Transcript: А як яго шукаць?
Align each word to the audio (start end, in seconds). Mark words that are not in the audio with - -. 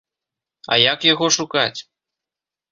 А 0.71 0.79
як 0.93 0.99
яго 1.13 1.25
шукаць? 1.37 1.79